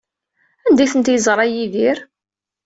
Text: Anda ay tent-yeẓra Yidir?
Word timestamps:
Anda 0.67 0.81
ay 0.83 0.89
tent-yeẓra 0.91 1.45
Yidir? 1.47 1.97